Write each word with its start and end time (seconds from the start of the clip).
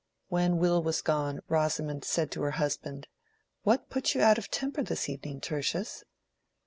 When 0.29 0.57
Will 0.57 0.81
was 0.81 0.99
gone 1.03 1.41
Rosamond 1.47 2.05
said 2.05 2.31
to 2.31 2.41
her 2.41 2.51
husband, 2.57 3.07
"What 3.61 3.91
put 3.91 4.15
you 4.15 4.21
out 4.23 4.39
of 4.39 4.49
temper 4.49 4.81
this 4.81 5.07
evening, 5.07 5.41
Tertius?" 5.41 6.03